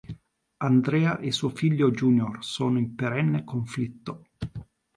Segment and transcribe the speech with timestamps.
[0.57, 4.29] Andrea e suo figlio Junior sono in perenne conflitto.